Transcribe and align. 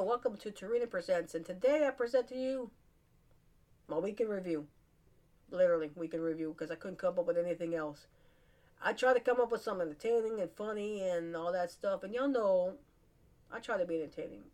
Welcome 0.00 0.36
to 0.36 0.52
Terena 0.52 0.88
Presents, 0.88 1.34
and 1.34 1.44
today 1.44 1.84
I 1.84 1.90
present 1.90 2.28
to 2.28 2.36
you 2.36 2.70
my 3.88 3.98
weekend 3.98 4.30
review. 4.30 4.68
Literally, 5.50 5.90
weekend 5.96 6.22
review, 6.22 6.54
because 6.56 6.70
I 6.70 6.76
couldn't 6.76 6.98
come 6.98 7.18
up 7.18 7.26
with 7.26 7.36
anything 7.36 7.74
else. 7.74 8.06
I 8.80 8.92
try 8.92 9.12
to 9.12 9.18
come 9.18 9.40
up 9.40 9.50
with 9.50 9.60
something 9.60 9.88
entertaining 9.88 10.40
and 10.40 10.52
funny 10.52 11.02
and 11.02 11.34
all 11.34 11.52
that 11.52 11.72
stuff, 11.72 12.04
and 12.04 12.14
y'all 12.14 12.28
know 12.28 12.74
I 13.52 13.58
try 13.58 13.76
to 13.76 13.84
be 13.84 14.00
entertaining. 14.00 14.44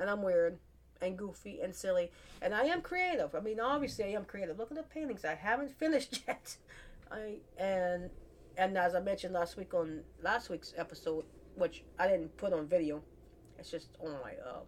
And 0.00 0.10
I'm 0.10 0.20
weird 0.20 0.58
and 1.00 1.16
goofy 1.16 1.60
and 1.60 1.72
silly, 1.72 2.10
and 2.42 2.52
I 2.52 2.64
am 2.64 2.82
creative. 2.82 3.36
I 3.36 3.40
mean, 3.40 3.60
obviously, 3.60 4.06
I 4.06 4.18
am 4.18 4.24
creative. 4.24 4.58
Look 4.58 4.72
at 4.72 4.76
the 4.76 4.82
paintings 4.82 5.24
I 5.24 5.36
haven't 5.36 5.70
finished 5.78 6.24
yet. 6.26 6.56
I 7.10 7.36
and 7.56 8.10
and 8.58 8.76
as 8.76 8.96
I 8.96 9.00
mentioned 9.00 9.32
last 9.32 9.56
week 9.56 9.74
on 9.74 10.00
last 10.24 10.50
week's 10.50 10.74
episode, 10.76 11.24
which 11.54 11.84
I 12.00 12.08
didn't 12.08 12.36
put 12.36 12.52
on 12.52 12.66
video, 12.66 13.04
it's 13.58 13.70
just 13.70 13.88
on 14.00 14.12
my 14.22 14.34
uh 14.44 14.60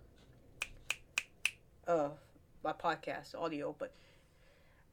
uh 1.90 2.10
my 2.64 2.72
podcast 2.72 3.34
audio. 3.34 3.74
But 3.78 3.92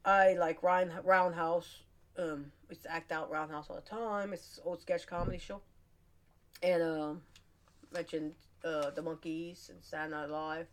I 0.04 0.34
like 0.34 0.62
Ryan 0.64 0.92
Roundhouse. 1.04 1.82
Um, 2.18 2.52
it's 2.70 2.86
act 2.88 3.12
out 3.12 3.30
Roundhouse 3.30 3.68
all 3.70 3.76
the 3.76 3.82
time. 3.82 4.34
It's 4.34 4.60
old 4.64 4.82
sketch 4.82 5.08
comedy 5.08 5.38
show, 5.38 5.62
and 6.64 6.82
um, 6.82 7.22
mentioned 7.94 8.34
uh 8.64 8.92
the 8.92 9.02
Monkees 9.02 9.70
and 9.70 9.78
Saturday 9.82 10.16
Night 10.16 10.30
Live, 10.30 10.68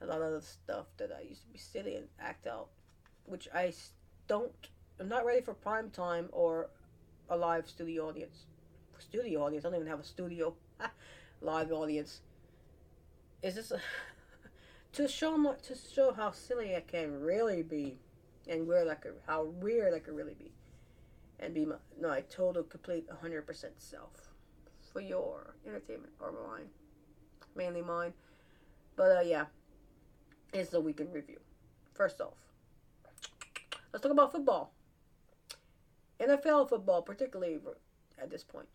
a 0.00 0.06
lot 0.06 0.22
of 0.22 0.32
the 0.32 0.40
stuff 0.40 0.86
that 0.98 1.10
I 1.16 1.22
used 1.22 1.42
to 1.42 1.48
be 1.48 1.58
silly 1.58 1.96
and 1.96 2.06
act 2.20 2.46
out, 2.46 2.68
which 3.26 3.48
I 3.54 3.72
don't. 4.28 4.52
I'm 5.00 5.08
not 5.08 5.26
ready 5.26 5.40
for 5.40 5.54
prime 5.54 5.90
time 5.90 6.28
or 6.30 6.70
a 7.28 7.36
live 7.36 7.68
studio 7.68 8.08
audience. 8.08 8.44
Studio 8.98 9.42
audience. 9.44 9.64
I 9.64 9.68
don't 9.68 9.76
even 9.80 9.88
have 9.88 10.00
a 10.00 10.04
studio 10.04 10.54
live 11.40 11.72
audience. 11.72 12.20
Is 13.44 13.56
this 13.56 13.72
to 14.94 15.06
show 15.06 15.36
my, 15.36 15.52
to 15.64 15.74
show 15.76 16.14
how 16.14 16.30
silly 16.30 16.74
I 16.74 16.80
can 16.80 17.20
really 17.20 17.62
be, 17.62 17.98
and 18.48 18.66
I 18.72 18.94
could 18.94 19.12
how 19.26 19.44
weird 19.44 19.92
I 19.92 19.98
could 19.98 20.16
really 20.16 20.32
be, 20.32 20.50
and 21.38 21.52
be 21.52 21.66
my 21.66 21.76
no 22.00 22.10
I 22.10 22.22
total 22.22 22.62
complete 22.62 23.06
hundred 23.20 23.46
percent 23.46 23.74
self 23.76 24.30
for 24.90 25.02
your 25.02 25.56
entertainment 25.66 26.14
or 26.20 26.32
mine, 26.32 26.68
mainly 27.54 27.82
mine. 27.82 28.14
But 28.96 29.14
uh, 29.14 29.20
yeah, 29.20 29.44
it's 30.54 30.70
the 30.70 30.80
weekend 30.80 31.12
review. 31.12 31.40
First 31.92 32.22
off, 32.22 32.38
let's 33.92 34.02
talk 34.02 34.12
about 34.12 34.32
football. 34.32 34.72
NFL 36.18 36.70
football, 36.70 37.02
particularly 37.02 37.58
at 38.18 38.30
this 38.30 38.42
point. 38.42 38.68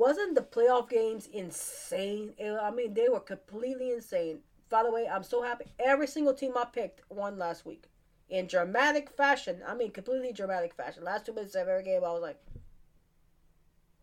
Wasn't 0.00 0.34
the 0.34 0.40
playoff 0.40 0.88
games 0.88 1.28
insane? 1.30 2.32
I 2.42 2.70
mean, 2.70 2.94
they 2.94 3.10
were 3.10 3.20
completely 3.20 3.92
insane. 3.92 4.38
By 4.70 4.82
the 4.82 4.90
way, 4.90 5.06
I'm 5.06 5.22
so 5.22 5.42
happy. 5.42 5.66
Every 5.78 6.06
single 6.06 6.32
team 6.32 6.52
I 6.56 6.64
picked 6.64 7.02
won 7.10 7.36
last 7.36 7.66
week 7.66 7.84
in 8.30 8.46
dramatic 8.46 9.10
fashion. 9.10 9.60
I 9.68 9.74
mean, 9.74 9.90
completely 9.90 10.32
dramatic 10.32 10.72
fashion. 10.72 11.04
Last 11.04 11.26
two 11.26 11.34
minutes 11.34 11.54
of 11.54 11.68
every 11.68 11.82
game, 11.82 12.02
I 12.02 12.12
was 12.12 12.22
like, 12.22 12.40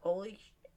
holy 0.02 0.34
shit. 0.34 0.72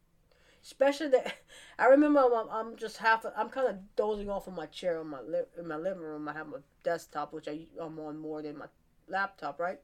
Especially 0.64 1.08
that, 1.08 1.34
I 1.78 1.84
remember 1.88 2.20
I'm, 2.20 2.48
I'm 2.48 2.76
just 2.76 2.96
half, 2.96 3.26
I'm 3.36 3.50
kind 3.50 3.68
of 3.68 3.76
dozing 3.96 4.30
off 4.30 4.48
in 4.48 4.54
my 4.54 4.64
chair 4.64 5.02
in 5.02 5.08
my, 5.08 5.20
li- 5.20 5.52
in 5.58 5.68
my 5.68 5.76
living 5.76 6.02
room. 6.02 6.28
I 6.28 6.32
have 6.32 6.46
my 6.46 6.60
desktop, 6.82 7.34
which 7.34 7.46
I, 7.46 7.66
I'm 7.78 8.00
on 8.00 8.16
more 8.16 8.40
than 8.40 8.56
my 8.56 8.68
laptop, 9.06 9.60
right? 9.60 9.80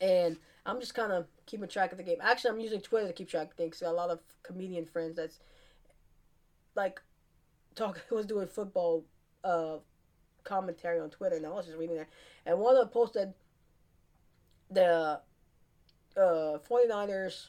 And 0.00 0.38
I'm 0.66 0.80
just 0.80 0.96
kind 0.96 1.12
of 1.12 1.28
keeping 1.46 1.68
track 1.68 1.92
of 1.92 1.98
the 1.98 2.04
game. 2.04 2.18
Actually, 2.22 2.50
I'm 2.50 2.60
using 2.60 2.80
Twitter 2.80 3.06
to 3.06 3.12
keep 3.12 3.28
track 3.28 3.50
of 3.50 3.56
things. 3.56 3.80
Got 3.80 3.90
a 3.90 3.92
lot 3.92 4.10
of 4.10 4.20
comedian 4.42 4.86
friends 4.86 5.16
that's 5.16 5.38
like 6.74 7.00
talk 7.74 8.00
was 8.10 8.26
doing 8.26 8.46
football 8.46 9.04
uh, 9.42 9.76
commentary 10.44 11.00
on 11.00 11.10
Twitter, 11.10 11.36
and 11.36 11.46
I 11.46 11.50
was 11.50 11.66
just 11.66 11.78
reading 11.78 11.96
that. 11.96 12.08
And 12.46 12.58
one 12.58 12.74
of 12.74 12.80
them 12.80 12.88
posted 12.88 13.34
the 14.70 15.20
uh, 16.16 16.58
49ers 16.68 17.48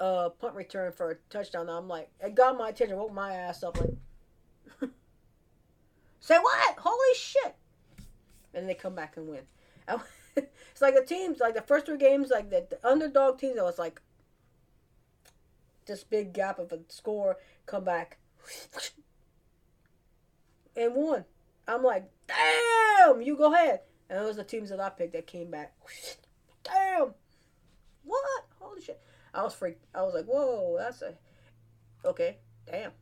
uh, 0.00 0.28
punt 0.30 0.54
return 0.54 0.92
for 0.92 1.10
a 1.12 1.14
touchdown. 1.30 1.68
I'm 1.68 1.88
like, 1.88 2.10
it 2.20 2.34
got 2.34 2.58
my 2.58 2.68
attention, 2.70 2.96
woke 2.96 3.12
my 3.12 3.34
ass 3.34 3.62
up, 3.62 3.78
like, 3.80 3.90
say 6.20 6.38
what? 6.38 6.76
Holy 6.78 7.14
shit! 7.16 7.54
And 8.54 8.68
they 8.68 8.74
come 8.74 8.94
back 8.94 9.16
and 9.16 9.28
win. 9.28 9.42
it's 10.70 10.82
like 10.82 10.94
the 10.94 11.04
teams, 11.04 11.40
like 11.40 11.54
the 11.54 11.62
first 11.62 11.86
three 11.86 11.98
games, 11.98 12.30
like 12.30 12.50
the, 12.50 12.66
the 12.68 12.88
underdog 12.88 13.38
teams, 13.38 13.56
that 13.56 13.64
was 13.64 13.78
like 13.78 14.00
this 15.86 16.04
big 16.04 16.32
gap 16.32 16.58
of 16.58 16.72
a 16.72 16.80
score, 16.88 17.36
come 17.64 17.84
back 17.84 18.18
and 20.76 20.94
won. 20.94 21.24
I'm 21.68 21.82
like, 21.82 22.08
damn, 22.28 23.22
you 23.22 23.36
go 23.36 23.52
ahead. 23.52 23.80
And 24.08 24.20
those 24.20 24.34
are 24.34 24.38
the 24.38 24.44
teams 24.44 24.70
that 24.70 24.80
I 24.80 24.90
picked 24.90 25.14
that 25.14 25.26
came 25.26 25.50
back. 25.50 25.74
Damn, 26.62 27.14
what? 28.04 28.44
Holy 28.60 28.80
shit! 28.80 29.00
I 29.34 29.42
was 29.42 29.54
freaked. 29.54 29.84
I 29.94 30.02
was 30.02 30.14
like, 30.14 30.26
whoa, 30.26 30.76
that's 30.78 31.02
a 31.02 31.14
okay. 32.04 32.38
Damn. 32.70 32.92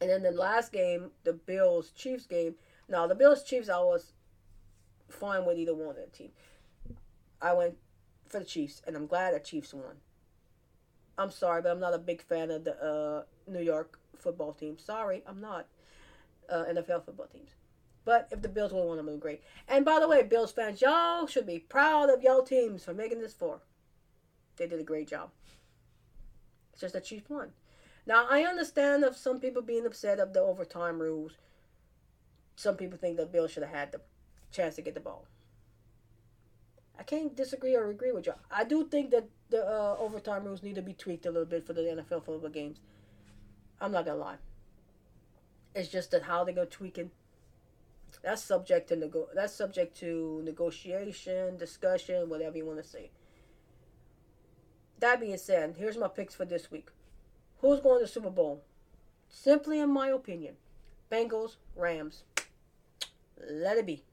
And 0.00 0.10
then 0.10 0.22
the 0.22 0.32
last 0.32 0.72
game, 0.72 1.10
the 1.24 1.32
Bills 1.32 1.90
Chiefs 1.90 2.26
game. 2.26 2.56
Now 2.88 3.06
the 3.06 3.14
Bills 3.14 3.42
Chiefs, 3.42 3.68
I 3.68 3.78
was 3.78 4.12
fine 5.12 5.44
with 5.44 5.58
either 5.58 5.74
one 5.74 5.90
of 5.90 5.96
the 5.96 6.06
team. 6.06 6.30
I 7.40 7.52
went 7.52 7.76
for 8.28 8.38
the 8.38 8.44
Chiefs, 8.44 8.82
and 8.86 8.96
I'm 8.96 9.06
glad 9.06 9.34
the 9.34 9.40
Chiefs 9.40 9.74
won. 9.74 9.96
I'm 11.18 11.30
sorry, 11.30 11.62
but 11.62 11.70
I'm 11.70 11.80
not 11.80 11.94
a 11.94 11.98
big 11.98 12.22
fan 12.22 12.50
of 12.50 12.64
the 12.64 12.82
uh, 12.82 13.22
New 13.50 13.62
York 13.62 13.98
football 14.16 14.52
team. 14.52 14.78
Sorry, 14.78 15.22
I'm 15.26 15.40
not. 15.40 15.66
Uh, 16.48 16.64
NFL 16.64 17.04
football 17.04 17.26
teams. 17.26 17.50
But 18.04 18.28
if 18.30 18.42
the 18.42 18.48
Bills 18.48 18.72
won, 18.72 18.98
I'm 18.98 19.18
great. 19.18 19.42
And 19.68 19.84
by 19.84 20.00
the 20.00 20.08
way, 20.08 20.22
Bills 20.22 20.52
fans, 20.52 20.80
y'all 20.80 21.26
should 21.26 21.46
be 21.46 21.60
proud 21.60 22.10
of 22.10 22.22
y'all 22.22 22.42
teams 22.42 22.84
for 22.84 22.92
making 22.92 23.20
this 23.20 23.32
four. 23.32 23.60
They 24.56 24.66
did 24.66 24.80
a 24.80 24.84
great 24.84 25.08
job. 25.08 25.30
It's 26.72 26.80
just 26.80 26.94
the 26.94 27.00
Chiefs 27.00 27.30
won. 27.30 27.52
Now 28.06 28.26
I 28.28 28.42
understand 28.42 29.04
of 29.04 29.16
some 29.16 29.38
people 29.38 29.62
being 29.62 29.86
upset 29.86 30.18
of 30.18 30.32
the 30.32 30.40
overtime 30.40 30.98
rules. 30.98 31.32
Some 32.56 32.76
people 32.76 32.98
think 32.98 33.16
the 33.16 33.26
Bills 33.26 33.52
should 33.52 33.62
have 33.62 33.72
had 33.72 33.92
the 33.92 34.00
chance 34.52 34.76
to 34.76 34.82
get 34.82 34.94
the 34.94 35.00
ball. 35.00 35.26
I 36.98 37.02
can't 37.02 37.34
disagree 37.34 37.74
or 37.74 37.90
agree 37.90 38.12
with 38.12 38.26
you. 38.26 38.34
I 38.50 38.64
do 38.64 38.86
think 38.86 39.10
that 39.10 39.28
the 39.50 39.66
uh, 39.66 39.96
overtime 39.98 40.44
rules 40.44 40.62
need 40.62 40.76
to 40.76 40.82
be 40.82 40.92
tweaked 40.92 41.26
a 41.26 41.30
little 41.30 41.46
bit 41.46 41.66
for 41.66 41.72
the 41.72 41.80
NFL 41.80 42.24
football 42.24 42.48
games. 42.50 42.78
I'm 43.80 43.92
not 43.92 44.04
gonna 44.04 44.18
lie. 44.18 44.36
It's 45.74 45.88
just 45.88 46.10
that 46.10 46.22
how 46.24 46.44
they 46.44 46.52
go 46.52 46.64
tweaking. 46.64 47.10
That's 48.22 48.42
subject 48.42 48.88
to 48.90 48.96
nego- 48.96 49.28
That's 49.34 49.54
subject 49.54 49.96
to 50.00 50.42
negotiation, 50.44 51.56
discussion, 51.56 52.28
whatever 52.28 52.56
you 52.56 52.66
want 52.66 52.82
to 52.82 52.88
say. 52.88 53.10
That 55.00 55.18
being 55.18 55.38
said, 55.38 55.76
here's 55.78 55.96
my 55.96 56.08
picks 56.08 56.34
for 56.34 56.44
this 56.44 56.70
week. 56.70 56.90
Who's 57.60 57.80
going 57.80 58.00
to 58.00 58.06
Super 58.06 58.30
Bowl? 58.30 58.62
Simply, 59.28 59.80
in 59.80 59.90
my 59.90 60.08
opinion, 60.08 60.56
Bengals, 61.10 61.56
Rams. 61.74 62.22
Let 63.50 63.78
it 63.78 63.86
be. 63.86 64.04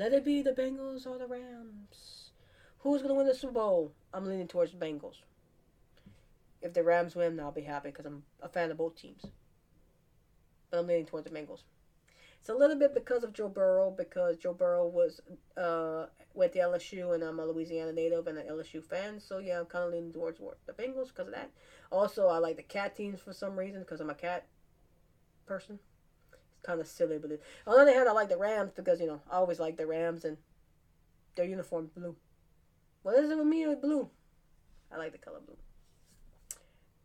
Let 0.00 0.14
it 0.14 0.24
be 0.24 0.40
the 0.40 0.52
Bengals 0.52 1.06
or 1.06 1.18
the 1.18 1.26
Rams. 1.26 2.30
Who's 2.78 3.02
going 3.02 3.10
to 3.10 3.18
win 3.18 3.26
the 3.26 3.34
Super 3.34 3.52
Bowl? 3.52 3.92
I'm 4.14 4.24
leaning 4.24 4.48
towards 4.48 4.72
the 4.72 4.78
Bengals. 4.78 5.16
If 6.62 6.72
the 6.72 6.82
Rams 6.82 7.14
win, 7.14 7.38
I'll 7.38 7.52
be 7.52 7.60
happy 7.60 7.90
because 7.90 8.06
I'm 8.06 8.22
a 8.40 8.48
fan 8.48 8.70
of 8.70 8.78
both 8.78 8.96
teams. 8.96 9.26
But 10.70 10.78
I'm 10.78 10.86
leaning 10.86 11.04
towards 11.04 11.28
the 11.28 11.38
Bengals. 11.38 11.64
It's 12.40 12.48
a 12.48 12.54
little 12.54 12.78
bit 12.78 12.94
because 12.94 13.24
of 13.24 13.34
Joe 13.34 13.50
Burrow, 13.50 13.90
because 13.90 14.38
Joe 14.38 14.54
Burrow 14.54 14.86
was 14.86 15.20
uh, 15.58 16.06
went 16.32 16.54
to 16.54 16.60
LSU, 16.60 17.14
and 17.14 17.22
I'm 17.22 17.38
a 17.38 17.44
Louisiana 17.44 17.92
native 17.92 18.26
and 18.26 18.38
an 18.38 18.46
LSU 18.46 18.82
fan. 18.82 19.20
So 19.20 19.36
yeah, 19.36 19.60
I'm 19.60 19.66
kind 19.66 19.84
of 19.84 19.92
leaning 19.92 20.14
towards 20.14 20.40
the 20.64 20.72
Bengals 20.72 21.08
because 21.08 21.26
of 21.26 21.34
that. 21.34 21.50
Also, 21.92 22.26
I 22.26 22.38
like 22.38 22.56
the 22.56 22.62
cat 22.62 22.96
teams 22.96 23.20
for 23.20 23.34
some 23.34 23.54
reason 23.54 23.80
because 23.80 24.00
I'm 24.00 24.08
a 24.08 24.14
cat 24.14 24.46
person 25.44 25.78
kind 26.62 26.80
of 26.80 26.86
silly, 26.86 27.18
but 27.18 27.30
it, 27.30 27.42
on 27.66 27.74
the 27.74 27.82
other 27.82 27.94
hand, 27.94 28.08
I 28.08 28.12
like 28.12 28.28
the 28.28 28.36
Rams 28.36 28.72
because 28.74 29.00
you 29.00 29.06
know 29.06 29.20
I 29.30 29.36
always 29.36 29.60
like 29.60 29.76
the 29.76 29.86
Rams 29.86 30.24
and 30.24 30.36
their 31.36 31.46
uniform 31.46 31.90
blue. 31.94 32.16
What 33.02 33.16
is 33.16 33.30
it 33.30 33.38
with 33.38 33.46
me 33.46 33.66
with 33.66 33.80
blue? 33.80 34.10
I 34.92 34.98
like 34.98 35.12
the 35.12 35.18
color 35.18 35.40
blue. 35.44 35.56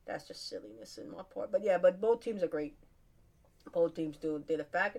That's 0.05 0.27
just 0.27 0.49
silliness 0.49 0.97
in 0.97 1.11
my 1.11 1.23
part, 1.23 1.51
but 1.51 1.63
yeah, 1.63 1.77
but 1.77 2.01
both 2.01 2.21
teams 2.21 2.43
are 2.43 2.47
great. 2.47 2.75
Both 3.73 3.95
teams 3.95 4.17
do 4.17 4.43
did 4.47 4.59
a 4.59 4.63
fact. 4.63 4.97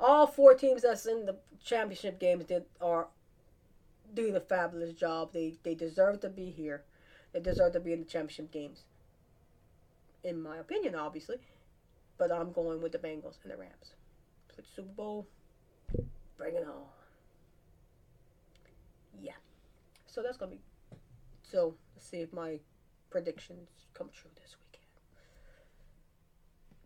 All 0.00 0.26
four 0.26 0.54
teams 0.54 0.82
that's 0.82 1.06
in 1.06 1.26
the 1.26 1.36
championship 1.64 2.18
games 2.18 2.46
did 2.46 2.64
are 2.80 3.08
doing 4.14 4.34
a 4.34 4.40
fabulous 4.40 4.92
job. 4.92 5.32
They 5.32 5.54
they 5.62 5.74
deserve 5.74 6.20
to 6.20 6.28
be 6.28 6.50
here. 6.50 6.82
They 7.32 7.40
deserve 7.40 7.74
to 7.74 7.80
be 7.80 7.92
in 7.92 8.00
the 8.00 8.06
championship 8.06 8.50
games. 8.50 8.84
In 10.24 10.42
my 10.42 10.56
opinion, 10.56 10.94
obviously. 10.96 11.36
But 12.16 12.32
I'm 12.32 12.50
going 12.50 12.82
with 12.82 12.90
the 12.90 12.98
Bengals 12.98 13.36
and 13.44 13.52
the 13.52 13.56
Rams 13.56 13.92
Super 14.62 14.92
Bowl. 14.92 15.26
Bring 16.36 16.54
it 16.54 16.64
on. 16.66 16.84
Yeah. 19.20 19.32
So 20.06 20.22
that's 20.22 20.36
gonna 20.36 20.52
be. 20.52 20.60
So 21.42 21.74
let's 21.94 22.06
see 22.08 22.18
if 22.18 22.32
my 22.32 22.60
predictions 23.10 23.68
come 23.94 24.08
true 24.12 24.30
this 24.36 24.56
weekend. 24.60 24.86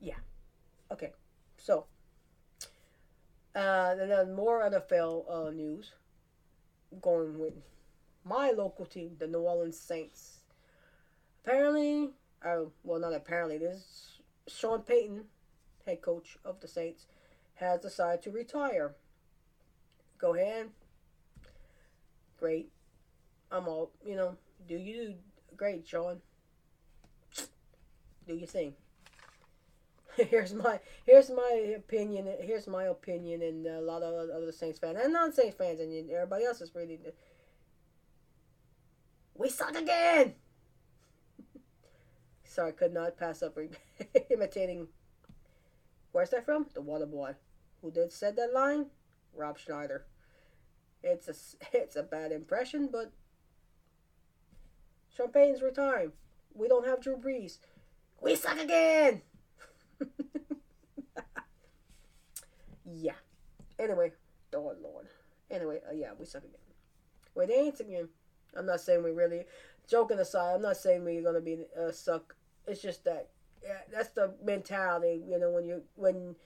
Yeah. 0.00 0.92
Okay. 0.92 1.12
So, 1.58 1.86
uh, 3.54 3.94
and 4.00 4.10
then 4.10 4.34
more 4.34 4.62
NFL 4.62 5.24
uh, 5.30 5.50
news. 5.50 5.92
Going 7.00 7.38
with 7.38 7.54
my 8.24 8.50
local 8.50 8.84
team, 8.84 9.16
the 9.18 9.26
New 9.26 9.40
Orleans 9.40 9.78
Saints. 9.78 10.40
Apparently, 11.44 12.10
uh, 12.44 12.64
well, 12.84 13.00
not 13.00 13.14
apparently, 13.14 13.58
this 13.58 14.20
Sean 14.46 14.82
Payton, 14.82 15.24
head 15.86 16.02
coach 16.02 16.36
of 16.44 16.60
the 16.60 16.68
Saints, 16.68 17.06
has 17.54 17.80
decided 17.80 18.22
to 18.22 18.30
retire. 18.30 18.94
Go 20.18 20.34
ahead. 20.34 20.70
Great. 22.38 22.70
I'm 23.50 23.68
all, 23.68 23.90
you 24.04 24.16
know, 24.16 24.36
do 24.66 24.76
you 24.76 24.94
do 24.94 25.14
great, 25.56 25.86
Sean. 25.86 26.20
Do 28.26 28.34
your 28.34 28.46
thing. 28.46 28.74
here's 30.16 30.52
my 30.52 30.78
here's 31.06 31.30
my 31.30 31.74
opinion. 31.76 32.28
Here's 32.40 32.66
my 32.66 32.84
opinion, 32.84 33.42
and 33.42 33.66
a 33.66 33.80
lot 33.80 34.02
of 34.02 34.30
other 34.30 34.52
Saints 34.52 34.78
fans 34.78 34.98
and 35.02 35.12
non-Saints 35.12 35.56
fans, 35.56 35.80
and 35.80 36.10
everybody 36.10 36.44
else 36.44 36.60
is 36.60 36.74
really. 36.74 37.00
We 39.34 39.48
suck 39.48 39.74
again. 39.74 40.34
Sorry, 42.44 42.72
could 42.72 42.92
not 42.92 43.16
pass 43.16 43.42
up 43.42 43.56
imitating. 44.30 44.88
Where's 46.12 46.30
that 46.30 46.44
from? 46.44 46.66
The 46.74 46.82
Water 46.82 47.06
Boy. 47.06 47.34
Who 47.80 47.90
did 47.90 48.12
said 48.12 48.36
that 48.36 48.52
line? 48.54 48.86
Rob 49.34 49.58
Schneider. 49.58 50.04
It's 51.02 51.28
a 51.28 51.34
it's 51.76 51.96
a 51.96 52.02
bad 52.02 52.32
impression, 52.32 52.88
but 52.92 53.12
Sean 55.14 55.28
Payton's 55.28 55.62
retiring. 55.62 56.12
We 56.54 56.68
don't 56.68 56.86
have 56.86 57.00
Drew 57.00 57.16
Brees. 57.16 57.58
We 58.20 58.36
suck 58.36 58.60
again. 58.60 59.22
yeah. 62.84 63.14
Anyway, 63.78 64.12
oh 64.54 64.74
Lord. 64.80 65.06
Anyway, 65.50 65.80
uh, 65.88 65.94
yeah, 65.94 66.10
we 66.18 66.26
suck 66.26 66.44
again. 66.44 66.56
Wait, 67.34 67.48
they 67.48 67.54
ain't 67.54 67.80
again. 67.80 68.08
I'm 68.54 68.66
not 68.66 68.80
saying 68.80 69.02
we 69.02 69.10
really. 69.10 69.44
Joking 69.88 70.20
aside, 70.20 70.54
I'm 70.54 70.62
not 70.62 70.76
saying 70.76 71.04
we're 71.04 71.22
gonna 71.22 71.40
be 71.40 71.64
uh, 71.78 71.90
suck. 71.90 72.36
It's 72.66 72.80
just 72.80 73.04
that 73.04 73.30
that's 73.92 74.10
the 74.10 74.34
mentality. 74.42 75.22
You 75.26 75.38
know, 75.38 75.50
when 75.50 75.64
you 75.64 75.82
when 75.96 76.36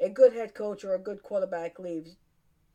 a 0.00 0.08
good 0.08 0.32
head 0.32 0.54
coach 0.54 0.84
or 0.84 0.94
a 0.94 0.98
good 0.98 1.22
quarterback 1.22 1.78
leaves, 1.78 2.16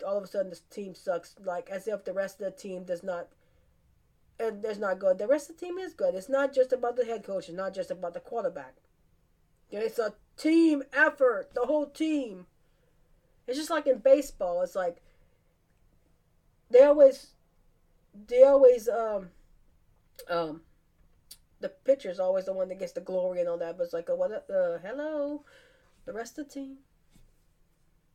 all 0.05 0.17
of 0.17 0.23
a 0.23 0.27
sudden 0.27 0.51
the 0.51 0.59
team 0.69 0.95
sucks. 0.95 1.35
Like 1.43 1.69
as 1.69 1.87
if 1.87 2.03
the 2.03 2.13
rest 2.13 2.41
of 2.41 2.45
the 2.45 2.51
team 2.51 2.83
does 2.83 3.03
not. 3.03 3.27
And 4.39 4.63
there's 4.63 4.79
not 4.79 4.99
good. 4.99 5.19
The 5.19 5.27
rest 5.27 5.49
of 5.49 5.59
the 5.59 5.65
team 5.65 5.77
is 5.77 5.93
good. 5.93 6.15
It's 6.15 6.27
not 6.29 6.53
just 6.53 6.73
about 6.73 6.95
the 6.95 7.05
head 7.05 7.23
coach. 7.23 7.47
It's 7.47 7.57
not 7.57 7.73
just 7.73 7.91
about 7.91 8.13
the 8.13 8.19
quarterback. 8.19 8.75
It's 9.69 9.99
a 9.99 10.13
team 10.37 10.83
effort. 10.91 11.53
The 11.53 11.65
whole 11.65 11.85
team. 11.85 12.47
It's 13.47 13.57
just 13.57 13.69
like 13.69 13.87
in 13.87 13.99
baseball. 13.99 14.61
It's 14.61 14.75
like 14.75 14.97
they 16.69 16.83
always, 16.83 17.27
they 18.27 18.43
always 18.43 18.89
um, 18.89 19.29
um, 20.29 20.61
the 21.63 21.69
pitcher's 21.69 22.19
always 22.19 22.45
the 22.45 22.53
one 22.53 22.67
that 22.67 22.77
gets 22.77 22.91
the 22.91 23.01
glory 23.01 23.39
and 23.39 23.49
all 23.49 23.57
that. 23.57 23.77
But 23.77 23.85
it's 23.85 23.93
like, 23.93 24.09
uh, 24.09 24.15
what? 24.15 24.31
Uh, 24.31 24.77
hello, 24.85 25.43
the 26.05 26.13
rest 26.13 26.37
of 26.37 26.47
the 26.47 26.53
team. 26.53 26.77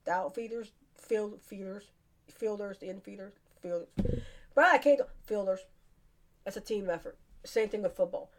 The 0.05 0.13
outfielders, 0.13 0.73
field 0.97 1.41
feeders, 1.43 1.91
fielders, 2.29 2.79
the 2.79 2.87
infielders, 2.87 3.33
fielders. 3.61 3.89
But 4.55 4.67
I 4.67 4.79
can't 4.79 5.01
fielders. 5.27 5.61
That's 6.45 6.57
a 6.57 6.61
team 6.61 6.89
effort. 6.89 7.19
Same 7.45 7.69
thing 7.69 7.83
with 7.83 7.97
football. 7.97 8.31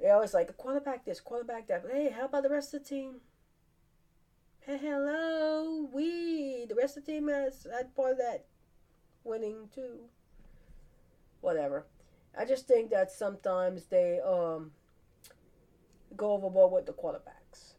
They 0.00 0.10
always 0.10 0.32
like 0.32 0.56
quarterback 0.56 1.04
this, 1.04 1.20
quarterback 1.20 1.68
that. 1.68 1.82
But 1.82 1.92
hey, 1.92 2.10
how 2.10 2.24
about 2.24 2.44
the 2.44 2.48
rest 2.48 2.72
of 2.72 2.82
the 2.82 2.88
team? 2.88 3.16
Hey, 4.60 4.78
hello, 4.80 5.88
we 5.92 6.66
the 6.68 6.76
rest 6.76 6.96
of 6.96 7.04
the 7.04 7.12
team 7.12 7.28
has 7.28 7.66
had 7.70 7.94
part 7.96 8.12
of 8.12 8.18
that 8.18 8.46
winning 9.24 9.68
too. 9.74 10.08
Whatever. 11.40 11.86
I 12.38 12.44
just 12.44 12.66
think 12.66 12.90
that 12.90 13.10
sometimes 13.10 13.86
they 13.86 14.20
um 14.20 14.72
go 16.16 16.32
overboard 16.32 16.72
with 16.72 16.86
the 16.86 16.92
quarterbacks. 16.92 17.74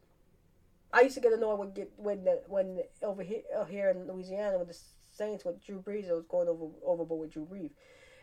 I 0.92 1.00
used 1.00 1.16
to 1.16 1.20
get 1.20 1.32
annoyed 1.32 1.58
when 1.58 1.72
get 1.72 1.92
when 1.96 2.24
the, 2.24 2.42
when 2.46 2.80
over 3.02 3.22
here 3.22 3.42
uh, 3.56 3.64
here 3.64 3.90
in 3.90 4.06
Louisiana 4.06 4.58
with 4.58 4.68
the 4.68 4.78
Saints 5.12 5.44
with 5.44 5.64
Drew 5.64 5.80
Brees, 5.80 6.08
it 6.08 6.12
was 6.12 6.24
going 6.28 6.48
over 6.48 6.66
overboard 6.84 7.20
with 7.20 7.32
Drew 7.32 7.46
Brees. 7.46 7.72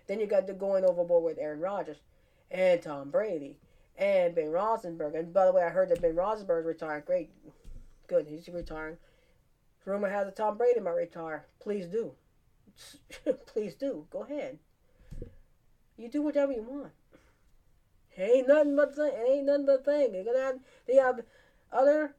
Then 0.07 0.19
you 0.19 0.25
got 0.25 0.47
the 0.47 0.53
going 0.53 0.85
overboard 0.85 1.23
with 1.23 1.37
Aaron 1.37 1.59
Rodgers 1.59 1.97
and 2.49 2.81
Tom 2.81 3.11
Brady 3.11 3.57
and 3.97 4.33
Ben 4.33 4.47
Roethlisberger. 4.47 5.19
And 5.19 5.33
by 5.33 5.45
the 5.45 5.51
way, 5.51 5.63
I 5.63 5.69
heard 5.69 5.89
that 5.89 6.01
Ben 6.01 6.15
Roethlisberger 6.15 6.65
retired. 6.65 7.05
Great, 7.05 7.29
good, 8.07 8.27
he's 8.27 8.47
retiring. 8.49 8.97
Rumor 9.85 10.09
has 10.09 10.27
it 10.27 10.35
Tom 10.35 10.57
Brady 10.57 10.79
might 10.79 10.91
retire. 10.91 11.45
Please 11.59 11.87
do, 11.87 12.13
please 13.47 13.75
do. 13.75 14.05
Go 14.09 14.23
ahead. 14.23 14.59
You 16.01 16.09
do 16.09 16.23
whatever 16.23 16.51
you 16.51 16.63
want. 16.63 16.93
It 18.17 18.23
ain't 18.23 18.47
nothing 18.47 18.75
but 18.75 18.95
thing. 18.95 19.11
It 19.13 19.29
ain't 19.29 19.45
nothing 19.45 19.65
but 19.67 19.85
thing. 19.85 20.11
Gonna 20.25 20.39
have 20.39 20.59
they 20.87 20.95
have 20.95 21.21
other 21.71 22.15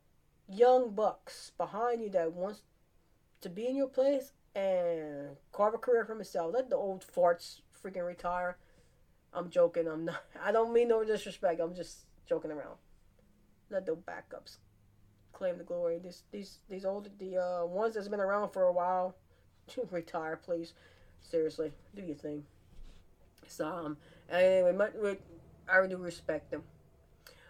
young 0.48 0.90
bucks 0.90 1.50
behind 1.58 2.00
you 2.00 2.10
that 2.10 2.32
wants 2.32 2.62
to 3.40 3.48
be 3.48 3.66
in 3.66 3.74
your 3.74 3.88
place 3.88 4.32
and 4.54 5.36
carve 5.50 5.74
a 5.74 5.78
career 5.78 6.04
for 6.04 6.14
himself. 6.14 6.54
Let 6.54 6.70
the 6.70 6.76
old 6.76 7.04
farts 7.04 7.60
freaking 7.82 8.06
retire. 8.06 8.56
I'm 9.34 9.50
joking. 9.50 9.88
I'm 9.88 10.04
not. 10.04 10.22
I 10.44 10.52
don't 10.52 10.72
mean 10.72 10.88
no 10.88 11.04
disrespect. 11.04 11.60
I'm 11.60 11.74
just 11.74 12.06
joking 12.28 12.52
around. 12.52 12.76
Let 13.68 13.86
the 13.86 13.96
backups 13.96 14.58
claim 15.32 15.58
the 15.58 15.64
glory. 15.64 15.98
These 15.98 16.22
these 16.30 16.58
these 16.70 16.84
old 16.84 17.08
the 17.18 17.36
uh, 17.36 17.66
ones 17.66 17.94
that's 17.94 18.08
been 18.08 18.20
around 18.20 18.50
for 18.50 18.62
a 18.62 18.72
while, 18.72 19.16
retire, 19.90 20.36
please. 20.36 20.72
Seriously, 21.20 21.72
do 21.96 22.02
your 22.02 22.16
thing. 22.16 22.44
So 23.46 23.66
um, 23.66 23.96
anyway, 24.30 25.18
I 25.68 25.86
do 25.86 25.96
respect 25.96 26.50
them. 26.50 26.62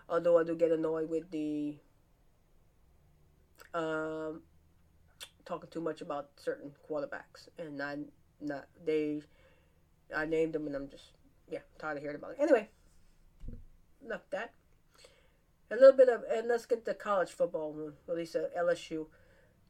Although 0.08 0.38
I 0.38 0.44
do 0.44 0.54
get 0.54 0.70
annoyed 0.70 1.08
with 1.08 1.30
the 1.30 1.76
um, 3.74 4.42
talking 5.44 5.70
too 5.70 5.80
much 5.80 6.00
about 6.00 6.28
certain 6.36 6.72
quarterbacks, 6.88 7.48
and 7.58 7.82
I 7.82 7.98
not 8.40 8.66
they. 8.84 9.22
I 10.14 10.26
named 10.26 10.52
them, 10.52 10.66
and 10.66 10.76
I'm 10.76 10.88
just 10.88 11.12
yeah, 11.50 11.60
tired 11.78 11.96
of 11.96 12.02
hearing 12.02 12.16
about 12.16 12.32
it. 12.32 12.38
Anyway, 12.40 12.68
enough 14.04 14.22
that. 14.30 14.52
A 15.70 15.74
little 15.74 15.96
bit 15.96 16.08
of, 16.08 16.22
and 16.30 16.48
let's 16.48 16.66
get 16.66 16.84
to 16.84 16.92
college 16.92 17.30
football, 17.30 17.92
at 18.08 18.14
least 18.14 18.34
at 18.34 18.54
LSU. 18.54 19.06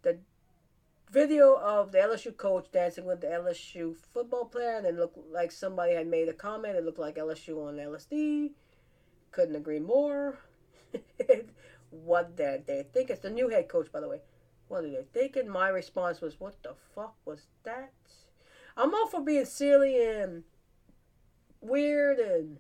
The 0.03 0.19
video 1.13 1.57
of 1.57 1.93
the 1.93 1.99
LSU 1.99 2.35
coach 2.35 2.73
dancing 2.73 3.05
with 3.05 3.21
the 3.21 3.27
LSU 3.27 3.95
football 4.15 4.47
player, 4.47 4.79
and 4.79 4.87
it 4.87 4.97
looked 4.97 5.19
like 5.31 5.53
somebody 5.53 5.95
had 5.95 6.07
made 6.07 6.29
a 6.29 6.33
comment. 6.33 6.75
It 6.75 6.85
looked 6.85 6.99
like 6.99 7.17
LSU 7.17 7.69
on 7.69 7.77
LSD. 7.77 8.53
Couldn't 9.31 9.57
agree 9.57 9.79
more. 9.79 10.39
what 11.91 12.35
did 12.35 12.67
they 12.67 12.87
think? 12.95 13.11
It's 13.11 13.21
the 13.21 13.31
new 13.31 13.51
head 13.51 13.69
coach, 13.69 13.93
by 13.93 14.01
the 14.01 14.09
way. 14.09 14.21
What 14.69 14.83
did 14.83 14.95
they 14.95 15.21
think? 15.21 15.37
And 15.37 15.51
my 15.51 15.69
response 15.69 16.23
was, 16.23 16.41
"What 16.41 16.63
the 16.63 16.75
fuck 16.95 17.15
was 17.27 17.47
that?" 17.65 17.93
I'm 18.75 18.95
all 18.95 19.07
for 19.07 19.21
being 19.21 19.45
silly 19.45 20.03
and 20.03 20.45
weird 21.61 22.19
and 22.19 22.59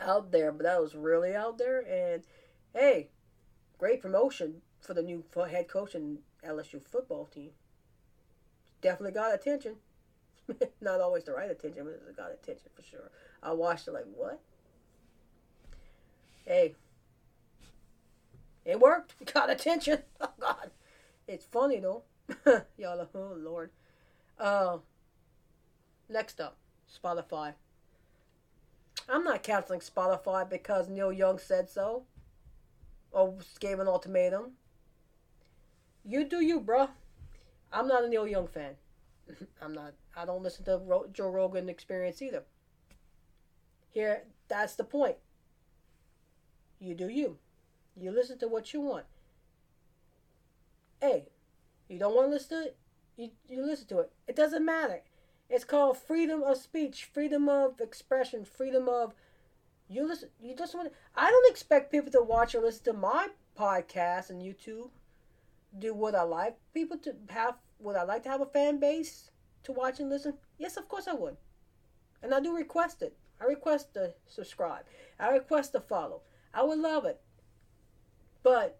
out 0.00 0.30
there, 0.30 0.52
but 0.52 0.62
that 0.62 0.80
was 0.80 0.94
really 0.94 1.34
out 1.34 1.58
there. 1.58 1.80
And 1.80 2.22
hey, 2.72 3.10
great 3.78 4.00
promotion 4.00 4.62
for 4.80 4.94
the 4.94 5.02
new 5.02 5.24
head 5.50 5.66
coach 5.66 5.96
and 5.96 6.18
LSU 6.46 6.82
football 6.82 7.26
team. 7.26 7.50
Definitely 8.80 9.12
got 9.12 9.34
attention. 9.34 9.76
Not 10.80 11.00
always 11.00 11.24
the 11.24 11.32
right 11.32 11.50
attention, 11.50 11.84
but 11.84 12.00
it 12.08 12.16
got 12.16 12.32
attention 12.32 12.70
for 12.74 12.82
sure. 12.82 13.10
I 13.42 13.52
watched 13.52 13.88
it 13.88 13.92
like, 13.92 14.06
what? 14.14 14.40
Hey, 16.46 16.74
it 18.64 18.80
worked. 18.80 19.14
It 19.20 19.32
got 19.34 19.50
attention. 19.50 20.00
Oh 20.20 20.30
God, 20.40 20.70
it's 21.28 21.44
funny 21.44 21.78
though. 21.78 22.02
Y'all, 22.76 23.00
are, 23.00 23.08
oh 23.14 23.34
Lord. 23.36 23.70
Uh, 24.38 24.78
next 26.08 26.40
up, 26.40 26.56
Spotify. 26.92 27.54
I'm 29.08 29.24
not 29.24 29.42
canceling 29.42 29.80
Spotify 29.80 30.48
because 30.48 30.88
Neil 30.88 31.12
Young 31.12 31.38
said 31.38 31.70
so. 31.70 32.04
Or 33.12 33.34
gave 33.60 33.78
an 33.78 33.88
ultimatum. 33.88 34.52
You 36.04 36.24
do 36.24 36.40
you, 36.40 36.60
bro. 36.60 36.88
I'm 37.72 37.88
not 37.88 38.04
a 38.04 38.08
Neil 38.08 38.26
Young 38.26 38.46
fan. 38.46 38.74
I'm 39.62 39.74
not. 39.74 39.94
I 40.16 40.24
don't 40.24 40.42
listen 40.42 40.64
to 40.66 40.80
Joe 41.12 41.30
Rogan 41.30 41.68
Experience 41.68 42.22
either. 42.22 42.44
Here, 43.90 44.24
that's 44.48 44.74
the 44.74 44.84
point. 44.84 45.16
You 46.80 46.94
do 46.94 47.08
you. 47.08 47.38
You 47.96 48.12
listen 48.12 48.38
to 48.38 48.48
what 48.48 48.72
you 48.72 48.80
want. 48.80 49.06
Hey, 51.00 51.28
you 51.88 51.98
don't 51.98 52.14
want 52.14 52.28
to 52.28 52.32
listen 52.32 52.58
to 52.58 52.66
it? 52.68 52.76
You, 53.16 53.30
you 53.48 53.64
listen 53.64 53.86
to 53.88 53.98
it. 54.00 54.12
It 54.26 54.36
doesn't 54.36 54.64
matter. 54.64 55.02
It's 55.50 55.64
called 55.64 55.96
freedom 55.98 56.42
of 56.42 56.58
speech, 56.58 57.04
freedom 57.12 57.48
of 57.48 57.80
expression, 57.80 58.44
freedom 58.44 58.88
of 58.88 59.14
you 59.88 60.06
listen. 60.06 60.28
You 60.40 60.54
just 60.54 60.74
want. 60.74 60.92
I 61.16 61.30
don't 61.30 61.50
expect 61.50 61.90
people 61.90 62.12
to 62.12 62.22
watch 62.22 62.54
or 62.54 62.60
listen 62.60 62.84
to 62.84 62.92
my 62.92 63.28
podcast 63.58 64.28
and 64.30 64.42
YouTube. 64.42 64.90
Do 65.76 65.94
would 65.94 66.14
I 66.14 66.22
like 66.22 66.56
people 66.74 66.98
to 66.98 67.14
have 67.28 67.56
would 67.78 67.96
I 67.96 68.04
like 68.04 68.22
to 68.24 68.28
have 68.28 68.40
a 68.40 68.46
fan 68.46 68.78
base 68.78 69.30
to 69.64 69.72
watch 69.72 70.00
and 70.00 70.10
listen? 70.10 70.34
Yes, 70.58 70.76
of 70.76 70.88
course 70.88 71.06
I 71.06 71.14
would. 71.14 71.36
And 72.22 72.34
I 72.34 72.40
do 72.40 72.54
request 72.54 73.02
it. 73.02 73.16
I 73.40 73.44
request 73.44 73.94
to 73.94 74.14
subscribe. 74.26 74.84
I 75.18 75.30
request 75.30 75.72
to 75.72 75.80
follow. 75.80 76.22
I 76.52 76.64
would 76.64 76.78
love 76.78 77.04
it. 77.04 77.20
But 78.42 78.78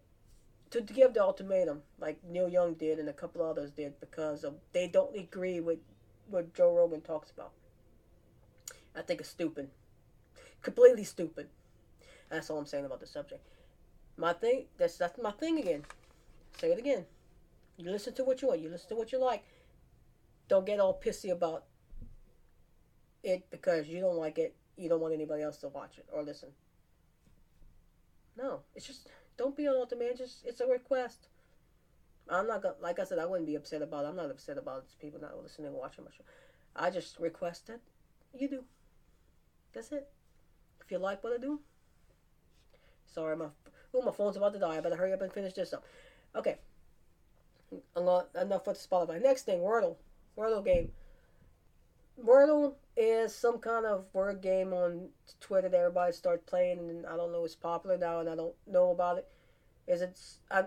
to, 0.71 0.81
to 0.81 0.93
give 0.93 1.13
the 1.13 1.23
ultimatum, 1.23 1.81
like 1.99 2.19
Neil 2.27 2.49
Young 2.49 2.73
did 2.73 2.99
and 2.99 3.09
a 3.09 3.13
couple 3.13 3.41
others 3.41 3.71
did, 3.71 3.99
because 3.99 4.43
of 4.43 4.55
they 4.73 4.87
don't 4.87 5.15
agree 5.17 5.59
with 5.59 5.79
what 6.29 6.53
Joe 6.53 6.75
Rogan 6.75 7.01
talks 7.01 7.31
about. 7.31 7.51
I 8.95 9.01
think 9.01 9.21
it's 9.21 9.29
stupid. 9.29 9.69
Completely 10.61 11.03
stupid. 11.03 11.47
That's 12.29 12.49
all 12.49 12.59
I'm 12.59 12.65
saying 12.65 12.85
about 12.85 12.99
the 12.99 13.07
subject. 13.07 13.47
My 14.17 14.33
thing 14.33 14.65
that's 14.77 14.97
that's 14.97 15.19
my 15.21 15.31
thing 15.31 15.59
again. 15.59 15.85
Say 16.59 16.71
it 16.71 16.79
again. 16.79 17.05
You 17.77 17.89
listen 17.89 18.13
to 18.15 18.23
what 18.23 18.41
you 18.41 18.49
want. 18.49 18.59
You 18.59 18.69
listen 18.69 18.89
to 18.89 18.95
what 18.95 19.11
you 19.11 19.19
like. 19.19 19.43
Don't 20.49 20.65
get 20.65 20.79
all 20.79 20.99
pissy 20.99 21.31
about 21.31 21.63
it 23.23 23.45
because 23.49 23.87
you 23.87 24.01
don't 24.01 24.17
like 24.17 24.37
it. 24.37 24.55
You 24.75 24.89
don't 24.89 24.99
want 24.99 25.13
anybody 25.13 25.43
else 25.43 25.57
to 25.57 25.69
watch 25.69 25.97
it 25.97 26.05
or 26.11 26.23
listen. 26.23 26.49
No, 28.37 28.61
it's 28.75 28.85
just 28.85 29.07
don't 29.37 29.55
be 29.55 29.67
on 29.67 29.87
demand. 29.87 30.17
Just 30.17 30.45
it's 30.45 30.59
a 30.59 30.67
request. 30.67 31.27
I'm 32.29 32.47
not 32.47 32.61
gonna, 32.61 32.75
like 32.81 32.99
I 32.99 33.03
said, 33.03 33.19
I 33.19 33.25
wouldn't 33.25 33.47
be 33.47 33.55
upset 33.55 33.81
about. 33.81 34.05
It. 34.05 34.09
I'm 34.09 34.15
not 34.15 34.29
upset 34.29 34.57
about 34.57 34.85
people 34.99 35.19
not 35.21 35.41
listening 35.41 35.73
watching 35.73 36.03
my 36.03 36.11
show. 36.11 36.23
I 36.75 36.89
just 36.89 37.19
request 37.19 37.67
that 37.67 37.79
you 38.37 38.49
do. 38.49 38.63
That's 39.73 39.91
it. 39.91 40.07
If 40.81 40.91
you 40.91 40.97
like 40.97 41.23
what 41.23 41.33
I 41.33 41.37
do. 41.37 41.59
Sorry, 43.13 43.35
my 43.35 43.47
oh 43.93 44.01
my 44.01 44.11
phone's 44.11 44.37
about 44.37 44.53
to 44.53 44.59
die. 44.59 44.77
I 44.77 44.81
better 44.81 44.95
hurry 44.95 45.13
up 45.13 45.21
and 45.21 45.31
finish 45.31 45.53
this 45.53 45.73
up. 45.73 45.83
Okay. 46.35 46.57
enough 47.95 48.65
for 48.65 48.73
the 48.73 48.79
Spotify. 48.79 49.21
Next 49.21 49.43
thing, 49.43 49.59
Wordle. 49.59 49.95
Wordle 50.37 50.63
game. 50.63 50.91
Wordle 52.23 52.73
is 52.97 53.33
some 53.33 53.59
kind 53.59 53.85
of 53.85 54.05
word 54.13 54.41
game 54.41 54.73
on 54.73 55.09
Twitter 55.39 55.69
that 55.69 55.77
everybody 55.77 56.11
starts 56.11 56.43
playing, 56.45 56.79
and 56.89 57.05
I 57.05 57.15
don't 57.15 57.31
know 57.31 57.45
it's 57.45 57.55
popular 57.55 57.97
now, 57.97 58.19
and 58.19 58.29
I 58.29 58.35
don't 58.35 58.53
know 58.67 58.91
about 58.91 59.17
it. 59.17 59.27
Is 59.87 60.01
it? 60.01 60.19
I, 60.51 60.65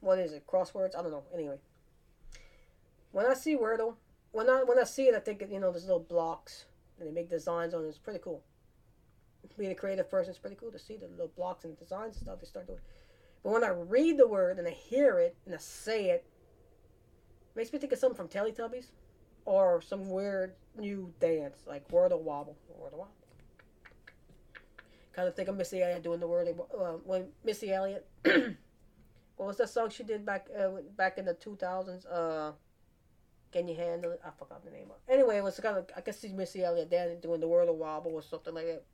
what 0.00 0.18
is 0.18 0.32
it? 0.32 0.46
Crosswords? 0.46 0.96
I 0.98 1.02
don't 1.02 1.10
know. 1.10 1.24
Anyway, 1.34 1.58
when 3.12 3.26
I 3.26 3.34
see 3.34 3.56
Wordle, 3.56 3.96
when 4.32 4.48
I 4.48 4.62
when 4.64 4.78
I 4.78 4.84
see 4.84 5.04
it, 5.04 5.14
I 5.14 5.20
think 5.20 5.44
you 5.50 5.60
know 5.60 5.70
there's 5.70 5.84
little 5.84 6.00
blocks, 6.00 6.64
and 6.98 7.08
they 7.08 7.12
make 7.12 7.28
designs 7.28 7.74
on 7.74 7.84
it. 7.84 7.88
It's 7.88 7.98
pretty 7.98 8.20
cool. 8.20 8.42
Being 9.56 9.72
a 9.72 9.74
creative 9.74 10.10
person, 10.10 10.30
it's 10.30 10.38
pretty 10.38 10.56
cool 10.56 10.70
to 10.70 10.78
see 10.78 10.96
the 10.96 11.08
little 11.08 11.32
blocks 11.36 11.64
and 11.64 11.76
designs 11.78 12.16
and 12.16 12.24
stuff 12.24 12.40
they 12.40 12.46
start 12.46 12.66
doing. 12.66 12.80
But 13.48 13.62
when 13.62 13.64
I 13.64 13.70
read 13.70 14.18
the 14.18 14.28
word 14.28 14.58
and 14.58 14.68
I 14.68 14.72
hear 14.72 15.20
it 15.20 15.34
and 15.46 15.54
I 15.54 15.58
say 15.58 16.10
it, 16.10 16.26
it 16.26 17.56
makes 17.56 17.72
me 17.72 17.78
think 17.78 17.94
of 17.94 17.98
something 17.98 18.14
from 18.14 18.28
Teletubbies 18.28 18.88
or 19.46 19.80
some 19.80 20.10
weird 20.10 20.52
new 20.76 21.14
dance 21.18 21.60
like 21.66 21.88
Wordle 21.88 22.20
Wobble. 22.20 22.58
Wordle 22.78 22.98
Wobble. 22.98 23.14
Kind 25.14 25.28
of 25.28 25.34
think 25.34 25.48
of 25.48 25.56
Missy 25.56 25.82
Elliott 25.82 26.02
doing 26.02 26.20
the 26.20 26.26
word 26.26 26.46
uh, 26.78 26.98
when 27.04 27.28
Missy 27.42 27.72
Elliott. 27.72 28.06
what 28.22 29.46
was 29.46 29.56
that 29.56 29.70
song 29.70 29.88
she 29.88 30.02
did 30.02 30.26
back 30.26 30.48
uh, 30.54 30.82
back 30.98 31.16
in 31.16 31.24
the 31.24 31.32
two 31.32 31.56
thousands? 31.56 32.04
Uh, 32.04 32.52
can 33.50 33.66
you 33.66 33.76
handle 33.76 34.12
it? 34.12 34.20
I 34.26 34.28
forgot 34.38 34.62
the 34.62 34.70
name 34.70 34.90
of. 34.90 34.96
It. 35.08 35.14
Anyway, 35.14 35.38
it 35.38 35.42
was 35.42 35.58
kind 35.58 35.78
of 35.78 35.86
I 35.96 36.02
guess 36.02 36.22
it's 36.22 36.34
Missy 36.34 36.62
Elliott 36.64 36.90
there 36.90 37.14
doing 37.14 37.40
the 37.40 37.48
Wordle 37.48 37.76
Wobble 37.76 38.12
or 38.12 38.20
something 38.20 38.52
like 38.52 38.66
that. 38.66 38.84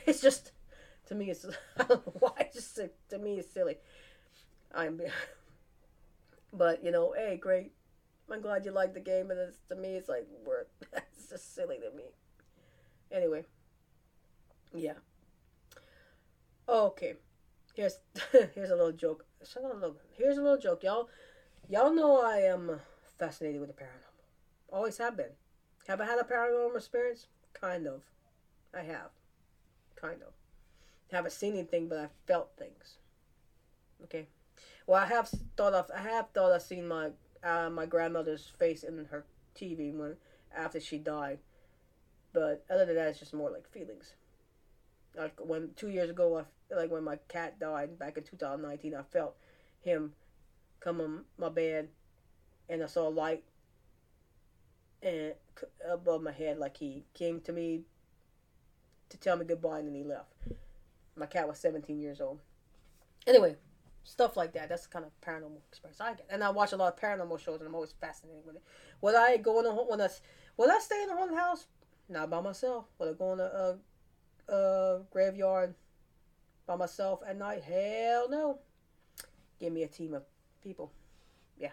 It's 0.06 0.22
just 0.22 0.52
to 1.12 1.18
me, 1.18 1.30
it's 1.30 1.46
why. 2.18 2.50
Just 2.52 2.80
to 3.10 3.18
me, 3.18 3.38
it's 3.38 3.52
silly. 3.52 3.76
I'm, 4.74 5.00
but 6.52 6.84
you 6.84 6.90
know, 6.90 7.14
hey, 7.16 7.36
great 7.36 7.72
I'm 8.30 8.40
glad 8.40 8.64
you 8.64 8.70
like 8.70 8.94
the 8.94 9.00
game, 9.00 9.28
but 9.28 9.36
it's, 9.36 9.58
to 9.68 9.74
me, 9.74 9.94
it's 9.94 10.08
like, 10.08 10.26
we're, 10.46 10.64
that's 10.92 11.28
just 11.28 11.54
silly 11.54 11.76
to 11.76 11.94
me. 11.96 12.04
Anyway, 13.10 13.44
yeah. 14.74 14.94
Okay, 16.66 17.14
here's 17.74 17.98
here's 18.54 18.70
a 18.70 18.76
little 18.76 18.92
joke. 18.92 19.26
Here's 20.16 20.38
a 20.38 20.42
little 20.42 20.58
joke, 20.58 20.82
y'all. 20.82 21.08
Y'all 21.68 21.92
know 21.92 22.24
I 22.24 22.38
am 22.38 22.80
fascinated 23.18 23.60
with 23.60 23.68
the 23.68 23.74
paranormal. 23.74 24.72
Always 24.72 24.96
have 24.96 25.16
been. 25.16 25.32
Have 25.88 26.00
I 26.00 26.06
had 26.06 26.18
a 26.18 26.22
paranormal 26.22 26.76
experience? 26.76 27.26
Kind 27.52 27.86
of. 27.86 28.02
I 28.72 28.80
have. 28.80 29.10
Kind 29.94 30.22
of. 30.22 30.32
Haven't 31.12 31.32
seen 31.32 31.54
anything, 31.54 31.88
but 31.88 31.98
I 31.98 32.08
felt 32.26 32.50
things. 32.58 32.96
Okay. 34.04 34.26
Well, 34.86 35.00
I 35.00 35.06
have 35.06 35.28
thought 35.56 35.74
of. 35.74 35.90
I 35.94 36.00
have 36.00 36.30
thought 36.34 36.52
I've 36.52 36.62
seen 36.62 36.88
my 36.88 37.10
uh, 37.44 37.70
my 37.70 37.86
grandmother's 37.86 38.46
face 38.58 38.82
in 38.82 39.06
her 39.10 39.24
TV 39.54 39.94
when 39.94 40.16
after 40.56 40.80
she 40.80 40.98
died. 40.98 41.38
But 42.32 42.64
other 42.70 42.86
than 42.86 42.96
that, 42.96 43.08
it's 43.08 43.18
just 43.18 43.34
more 43.34 43.50
like 43.50 43.68
feelings. 43.70 44.14
Like 45.16 45.38
when 45.38 45.70
two 45.76 45.88
years 45.88 46.08
ago, 46.08 46.38
I, 46.38 46.74
like 46.74 46.90
when 46.90 47.04
my 47.04 47.16
cat 47.28 47.60
died 47.60 47.98
back 47.98 48.16
in 48.16 48.24
2019, 48.24 48.94
I 48.94 49.02
felt 49.02 49.36
him 49.80 50.14
come 50.80 51.00
on 51.00 51.24
my 51.36 51.50
bed, 51.50 51.88
and 52.68 52.82
I 52.82 52.86
saw 52.86 53.08
a 53.08 53.10
light 53.10 53.44
and 55.02 55.34
above 55.88 56.22
my 56.22 56.32
head, 56.32 56.58
like 56.58 56.76
he 56.76 57.04
came 57.14 57.40
to 57.40 57.52
me 57.52 57.82
to 59.08 59.18
tell 59.18 59.36
me 59.36 59.44
goodbye, 59.44 59.80
and 59.80 59.88
then 59.88 59.94
he 59.94 60.04
left. 60.04 60.32
My 61.16 61.26
cat 61.26 61.48
was 61.48 61.58
17 61.58 62.00
years 62.00 62.20
old. 62.20 62.40
Anyway, 63.26 63.56
Stuff 64.04 64.36
like 64.36 64.52
that. 64.54 64.68
That's 64.68 64.86
the 64.86 64.88
kind 64.88 65.04
of 65.04 65.12
paranormal 65.20 65.58
experience 65.68 66.00
I 66.00 66.14
get. 66.14 66.26
And 66.28 66.42
I 66.42 66.50
watch 66.50 66.72
a 66.72 66.76
lot 66.76 66.92
of 66.92 67.00
paranormal 67.00 67.38
shows, 67.38 67.60
and 67.60 67.68
I'm 67.68 67.74
always 67.74 67.94
fascinated 68.00 68.44
with 68.44 68.56
it. 68.56 68.62
Would 69.00 69.14
I 69.14 69.36
go 69.36 69.60
in 69.60 69.66
a 69.66 69.70
when 69.70 70.00
I 70.00 70.08
would 70.56 70.70
I 70.70 70.78
stay 70.80 71.02
in 71.02 71.10
a 71.10 71.16
haunted 71.16 71.38
house? 71.38 71.66
Not 72.08 72.28
by 72.28 72.40
myself. 72.40 72.86
Would 72.98 73.10
I 73.10 73.12
go 73.12 73.32
in 73.32 73.40
a, 73.40 73.78
a, 74.48 74.54
a 74.54 75.00
graveyard 75.10 75.74
by 76.66 76.76
myself 76.76 77.20
at 77.26 77.38
night? 77.38 77.62
Hell 77.62 78.28
no. 78.28 78.58
Give 79.60 79.72
me 79.72 79.84
a 79.84 79.88
team 79.88 80.14
of 80.14 80.24
people. 80.64 80.92
Yeah. 81.56 81.70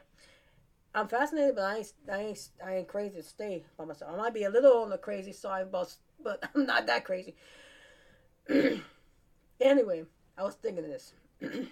I'm 0.94 1.08
fascinated, 1.08 1.56
but 1.56 1.64
I 1.64 1.78
ain't, 1.78 1.94
I 2.12 2.18
ain't, 2.20 2.50
I 2.64 2.76
ain't 2.76 2.88
crazy 2.88 3.16
to 3.18 3.24
stay 3.24 3.64
by 3.76 3.86
myself. 3.86 4.14
I 4.14 4.18
might 4.18 4.34
be 4.34 4.44
a 4.44 4.50
little 4.50 4.84
on 4.84 4.92
the 4.92 4.98
crazy 4.98 5.34
side, 5.34 5.72
but, 5.72 5.96
but 6.24 6.44
I'm 6.56 6.68
not 6.68 6.86
that 6.86 7.06
crazy. 7.06 7.36
anyway, 9.60 10.04
I 10.38 10.44
was 10.44 10.56
thinking 10.56 10.84
of 10.84 10.90
this. 10.90 11.14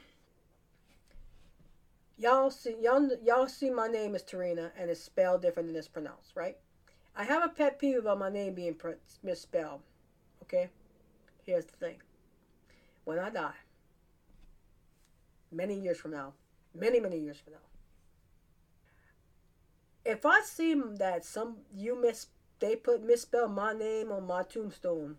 Y'all 2.19 2.49
see, 2.49 2.75
y'all, 2.81 3.07
y'all 3.23 3.47
see 3.47 3.69
my 3.69 3.87
name 3.87 4.15
is 4.15 4.23
Terena 4.23 4.71
and 4.75 4.89
it's 4.89 4.99
spelled 4.99 5.43
different 5.43 5.67
than 5.67 5.75
it's 5.75 5.87
pronounced, 5.87 6.35
right? 6.35 6.57
I 7.15 7.23
have 7.23 7.43
a 7.43 7.49
pet 7.49 7.77
peeve 7.77 7.99
about 7.99 8.17
my 8.17 8.29
name 8.29 8.55
being 8.55 8.75
misspelled. 9.21 9.81
Okay? 10.41 10.69
Here's 11.45 11.65
the 11.65 11.77
thing. 11.77 11.97
When 13.03 13.19
I 13.19 13.29
die, 13.29 13.53
many 15.51 15.79
years 15.79 15.99
from 15.99 16.11
now, 16.11 16.33
many, 16.73 16.99
many 16.99 17.19
years 17.19 17.37
from 17.37 17.53
now, 17.53 17.59
if 20.05 20.25
I 20.25 20.41
see 20.41 20.73
that 20.97 21.23
some 21.23 21.57
you 21.75 22.01
miss 22.01 22.27
they 22.59 22.75
put 22.75 23.03
misspell 23.03 23.47
my 23.47 23.73
name 23.73 24.11
on 24.11 24.25
my 24.25 24.41
tombstone, 24.41 25.17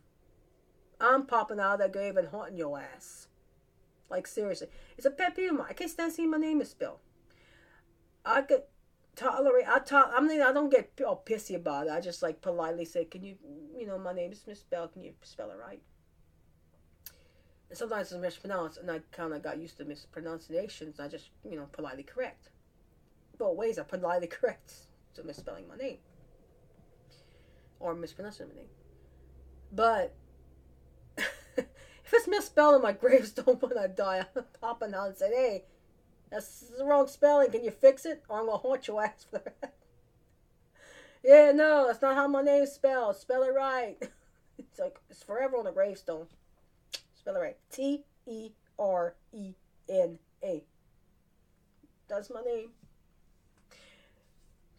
I'm 1.00 1.26
popping 1.26 1.60
out 1.60 1.74
of 1.74 1.78
that 1.80 1.92
grave 1.92 2.16
and 2.16 2.28
haunting 2.28 2.56
your 2.56 2.78
ass. 2.78 3.28
Like 4.10 4.26
seriously, 4.26 4.68
it's 4.96 5.06
a 5.06 5.10
pet 5.10 5.36
peeve 5.36 5.50
of 5.50 5.58
mine. 5.58 5.66
I 5.70 5.72
can't 5.74 5.90
stand 5.90 6.12
seeing 6.12 6.30
my 6.30 6.38
name 6.38 6.58
misspelled. 6.58 7.00
I 8.24 8.42
could 8.42 8.62
tolerate. 9.14 9.66
I 9.68 9.80
talk. 9.80 10.10
I 10.14 10.20
mean, 10.20 10.40
I 10.40 10.52
don't 10.52 10.70
get 10.70 10.92
all 11.06 11.22
pissy 11.24 11.54
about 11.54 11.86
it. 11.86 11.92
I 11.92 12.00
just 12.00 12.22
like 12.22 12.40
politely 12.40 12.84
say, 12.84 13.04
"Can 13.04 13.22
you, 13.22 13.36
you 13.76 13.86
know, 13.86 13.98
my 13.98 14.12
name 14.12 14.32
is 14.32 14.46
misspelled. 14.46 14.92
Can 14.92 15.02
you 15.02 15.12
spell 15.22 15.50
it 15.50 15.58
right?" 15.58 15.82
And 17.68 17.76
sometimes 17.76 18.12
it's 18.12 18.20
mispronounced, 18.20 18.78
and 18.78 18.90
I 18.90 19.00
kind 19.12 19.34
of 19.34 19.42
got 19.42 19.58
used 19.58 19.76
to 19.76 19.84
mispronunciations. 19.84 20.98
I 20.98 21.08
just, 21.08 21.30
you 21.44 21.56
know, 21.56 21.66
politely 21.72 22.02
correct. 22.02 22.48
Both 23.36 23.56
ways 23.56 23.78
I 23.78 23.82
politely 23.82 24.26
correct 24.38 24.72
to 25.14 25.22
misspelling 25.22 25.68
my 25.68 25.76
name 25.76 25.98
or 27.80 27.94
mispronouncing 27.94 28.48
my 28.48 28.54
name. 28.54 28.70
But 29.72 30.14
if 32.08 32.14
it's 32.14 32.26
misspelled 32.26 32.76
on 32.76 32.82
my 32.82 32.92
gravestone 32.92 33.56
when 33.60 33.76
I 33.76 33.86
die, 33.86 34.24
I'm 34.34 34.44
popping 34.62 34.94
out 34.94 35.08
and 35.08 35.16
saying, 35.16 35.32
hey, 35.34 35.64
that's 36.30 36.72
the 36.78 36.84
wrong 36.84 37.06
spelling. 37.06 37.50
Can 37.50 37.62
you 37.62 37.70
fix 37.70 38.06
it? 38.06 38.22
Or 38.28 38.40
I'm 38.40 38.46
going 38.46 38.58
to 38.58 38.66
haunt 38.66 38.88
your 38.88 39.04
ass 39.04 39.26
for 39.30 39.38
that. 39.38 39.74
yeah, 41.24 41.52
no, 41.52 41.86
that's 41.86 42.00
not 42.00 42.14
how 42.14 42.26
my 42.26 42.40
name's 42.40 42.72
spelled. 42.72 43.16
Spell 43.16 43.42
it 43.42 43.52
right. 43.54 43.96
it's 44.58 44.78
like, 44.78 44.98
it's 45.10 45.22
forever 45.22 45.58
on 45.58 45.64
the 45.64 45.70
gravestone. 45.70 46.26
Spell 47.14 47.36
it 47.36 47.40
right. 47.40 47.56
T 47.70 48.04
E 48.26 48.52
R 48.78 49.14
E 49.34 49.52
N 49.90 50.18
A. 50.42 50.64
That's 52.08 52.30
my 52.30 52.40
name. 52.40 52.70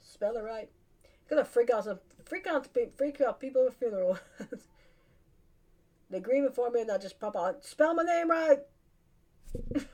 Spell 0.02 0.36
it 0.36 0.44
right. 0.44 0.70
Gonna 1.30 1.46
freak 1.46 1.70
out 1.70 1.84
some 1.84 2.00
freak 2.26 2.48
out 2.48 2.68
freak 2.98 3.22
out 3.22 3.40
people 3.40 3.68
at 3.68 3.76
funeral. 3.76 4.18
They 6.10 6.20
grieve 6.20 6.54
for 6.54 6.70
me 6.72 6.82
and 6.82 6.92
I 6.92 6.98
just 6.98 7.20
pop 7.20 7.36
out. 7.36 7.64
Spell 7.64 7.94
my 7.94 8.04
name 8.04 8.30
right. 8.30 8.60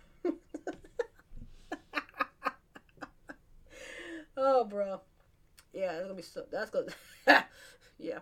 Oh, 4.37 4.65
bro. 4.65 5.01
Yeah, 5.73 5.93
that's 5.93 6.03
gonna 6.03 6.13
be 6.13 6.21
so. 6.21 6.45
That's 6.51 6.69
gonna. 6.69 6.87
yeah, 7.97 8.19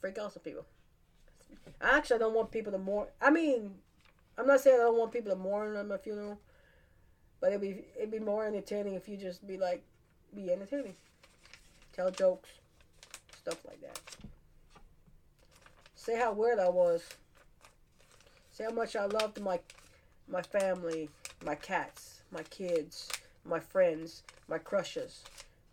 freak 0.00 0.18
out 0.18 0.32
some 0.32 0.42
people. 0.42 0.66
I 1.80 1.96
actually 1.96 2.18
don't 2.18 2.34
want 2.34 2.50
people 2.50 2.72
to 2.72 2.78
mourn. 2.78 3.08
I 3.20 3.30
mean, 3.30 3.74
I'm 4.36 4.46
not 4.46 4.60
saying 4.60 4.76
I 4.80 4.84
don't 4.84 4.98
want 4.98 5.12
people 5.12 5.32
to 5.32 5.38
mourn 5.38 5.76
at 5.76 5.86
my 5.86 5.96
funeral, 5.96 6.40
but 7.40 7.48
it'd 7.48 7.60
be 7.60 7.84
it'd 7.96 8.10
be 8.10 8.18
more 8.18 8.46
entertaining 8.46 8.94
if 8.94 9.08
you 9.08 9.16
just 9.16 9.46
be 9.46 9.56
like, 9.56 9.82
be 10.34 10.50
entertaining, 10.50 10.96
tell 11.92 12.10
jokes, 12.10 12.50
stuff 13.36 13.64
like 13.64 13.80
that. 13.80 13.98
Say 15.94 16.18
how 16.18 16.32
weird 16.32 16.58
I 16.58 16.68
was. 16.68 17.02
Say 18.54 18.62
how 18.62 18.70
much 18.70 18.94
I 18.94 19.06
loved 19.06 19.42
my 19.42 19.58
my 20.28 20.40
family, 20.40 21.10
my 21.44 21.56
cats, 21.56 22.22
my 22.30 22.44
kids, 22.44 23.08
my 23.44 23.58
friends, 23.58 24.22
my 24.48 24.58
crushes, 24.58 25.24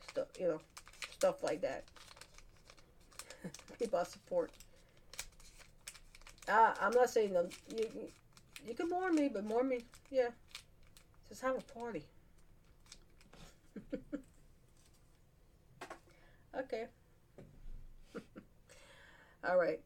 stuff 0.10 0.28
you 0.40 0.48
know, 0.48 0.60
stuff 1.12 1.44
like 1.44 1.62
that. 1.62 1.84
People 3.80 4.00
I 4.00 4.04
support. 4.04 4.50
Uh, 6.50 6.74
I'm 6.82 6.94
not 6.94 7.12
saying 7.12 7.36
you, 7.78 7.88
you 8.68 8.74
can 8.74 8.90
mourn 8.90 9.14
me, 9.14 9.30
but 9.32 9.46
mourn 9.46 9.70
me, 9.70 9.82
yeah. 10.10 10.30
Just 11.30 11.42
have 11.44 11.56
a 11.56 11.62
party. 11.80 12.04
okay. 16.60 16.88
All 19.48 19.58
right. 19.60 19.80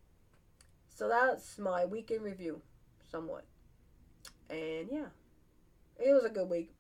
So 0.96 1.10
that's 1.10 1.60
my 1.60 1.84
weekend 1.84 2.24
review, 2.24 2.62
somewhat. 3.16 3.46
And 4.50 4.90
yeah, 4.92 5.08
it 5.98 6.12
was 6.12 6.26
a 6.26 6.30
good 6.30 6.50
week. 6.50 6.72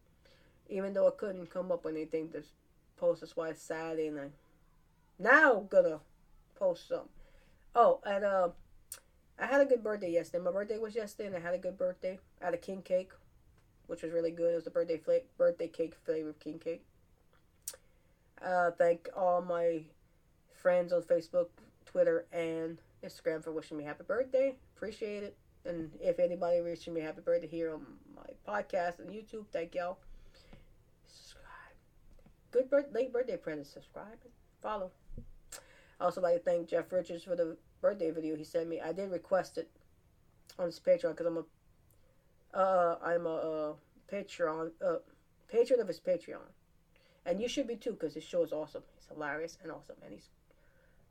Even 0.69 0.93
though 0.93 1.07
I 1.07 1.11
couldn't 1.11 1.49
come 1.49 1.71
up 1.71 1.85
with 1.85 1.95
anything 1.95 2.29
to 2.29 2.43
post, 2.97 3.21
that's 3.21 3.37
why 3.37 3.49
it's 3.49 3.61
Saturday 3.61 4.07
and 4.07 4.19
I 4.19 4.27
now 5.17 5.65
gonna 5.69 5.99
post 6.55 6.89
some. 6.89 7.07
Oh, 7.73 8.01
and 8.05 8.25
uh, 8.25 8.49
I 9.39 9.45
had 9.45 9.61
a 9.61 9.65
good 9.65 9.83
birthday 9.83 10.11
yesterday. 10.11 10.43
My 10.43 10.51
birthday 10.51 10.77
was 10.77 10.95
yesterday, 10.95 11.27
and 11.27 11.35
I 11.35 11.39
had 11.39 11.53
a 11.53 11.59
good 11.59 11.77
birthday. 11.77 12.19
I 12.41 12.45
had 12.45 12.53
a 12.53 12.57
king 12.57 12.81
cake, 12.81 13.11
which 13.87 14.01
was 14.01 14.11
really 14.11 14.31
good. 14.31 14.51
It 14.51 14.55
was 14.55 14.67
a 14.67 14.71
birthday 14.71 14.99
birthday 15.37 15.67
cake 15.67 15.93
flavored 16.03 16.39
king 16.39 16.59
cake. 16.59 16.83
Uh, 18.43 18.71
thank 18.71 19.07
all 19.15 19.41
my 19.41 19.83
friends 20.53 20.91
on 20.91 21.01
Facebook, 21.03 21.47
Twitter, 21.85 22.25
and 22.33 22.79
Instagram 23.03 23.43
for 23.43 23.51
wishing 23.51 23.77
me 23.77 23.83
happy 23.85 24.03
birthday. 24.03 24.55
Appreciate 24.75 25.23
it. 25.23 25.37
And 25.65 25.91
if 25.99 26.19
anybody 26.19 26.61
wishing 26.61 26.93
me 26.93 27.01
happy 27.01 27.21
birthday 27.21 27.47
here 27.47 27.73
on 27.73 27.85
my 28.15 28.21
podcast 28.47 28.99
and 28.99 29.09
YouTube, 29.09 29.45
thank 29.51 29.73
y'all. 29.73 29.97
Subscribe. 31.07 31.43
Good 32.51 32.69
birth- 32.69 32.93
late 32.93 33.11
birthday 33.11 33.37
present. 33.37 33.67
Subscribe 33.67 34.19
and 34.23 34.33
follow. 34.61 34.91
I 35.99 36.03
also 36.05 36.21
like 36.21 36.35
to 36.35 36.39
thank 36.39 36.69
Jeff 36.69 36.91
Richards 36.91 37.23
for 37.23 37.35
the 37.35 37.57
birthday 37.81 38.11
video 38.11 38.35
he 38.35 38.43
sent 38.43 38.67
me. 38.67 38.81
I 38.81 38.91
did 38.91 39.11
request 39.11 39.57
it 39.57 39.69
on 40.59 40.67
his 40.67 40.79
Patreon 40.79 41.11
because 41.11 41.25
I'm 41.25 41.37
a 41.37 42.57
uh, 42.57 42.97
I'm 43.03 43.25
a 43.25 43.35
uh, 43.35 43.73
Patreon 44.11 44.71
uh, 44.85 44.95
patron 45.47 45.79
of 45.79 45.87
his 45.87 45.99
Patreon, 45.99 46.47
and 47.25 47.41
you 47.41 47.47
should 47.47 47.67
be 47.67 47.75
too 47.75 47.91
because 47.91 48.13
his 48.13 48.23
show 48.23 48.43
is 48.43 48.53
awesome. 48.53 48.83
He's 48.95 49.07
hilarious 49.07 49.57
and 49.61 49.71
awesome, 49.71 49.97
and 50.03 50.13
he's 50.13 50.29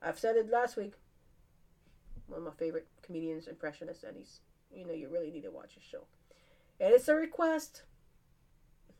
I've 0.02 0.18
said 0.18 0.36
it 0.36 0.50
last 0.50 0.76
week. 0.76 0.94
One 2.26 2.38
of 2.38 2.44
my 2.44 2.52
favorite 2.52 2.86
comedians, 3.02 3.46
impressionists, 3.46 4.04
and 4.04 4.16
he's 4.16 4.40
you 4.74 4.86
know 4.86 4.92
you 4.92 5.08
really 5.08 5.30
need 5.30 5.42
to 5.42 5.50
watch 5.50 5.74
his 5.74 5.84
show. 5.84 6.06
And 6.80 6.92
it's 6.92 7.08
a 7.08 7.14
request. 7.14 7.82